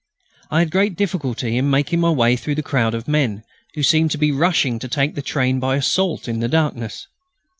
I 0.49 0.57
had 0.57 0.71
great 0.71 0.95
difficulty 0.95 1.59
in 1.59 1.69
making 1.69 1.99
my 1.99 2.09
way 2.09 2.35
through 2.35 2.55
the 2.55 2.63
crowd 2.63 2.95
of 2.95 3.07
men 3.07 3.43
who 3.75 3.83
seemed 3.83 4.09
to 4.09 4.17
be 4.17 4.31
rushing 4.31 4.79
to 4.79 4.87
take 4.87 5.13
the 5.13 5.21
train 5.21 5.59
by 5.59 5.75
assault 5.75 6.27
in 6.27 6.39
the 6.39 6.47
darkness. 6.47 7.05